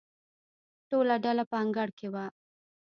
[0.89, 2.25] ټوله ډله په انګړ کې وه.